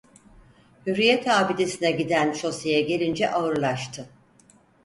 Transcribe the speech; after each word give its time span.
Hürriyet 0.87 1.27
abidesine 1.27 1.91
giden 1.91 2.31
şoseye 2.33 2.81
gelince 2.81 3.31
ağırlaştı. 3.31 4.09